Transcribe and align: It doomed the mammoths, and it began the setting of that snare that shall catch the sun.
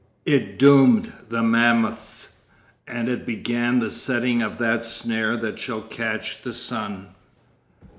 It 0.25 0.57
doomed 0.57 1.13
the 1.29 1.43
mammoths, 1.43 2.37
and 2.87 3.07
it 3.07 3.23
began 3.23 3.77
the 3.77 3.91
setting 3.91 4.41
of 4.41 4.57
that 4.57 4.81
snare 4.83 5.37
that 5.37 5.59
shall 5.59 5.83
catch 5.83 6.41
the 6.41 6.55
sun. 6.55 7.09